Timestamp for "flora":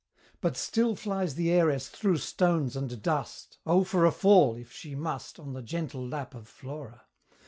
6.47-7.03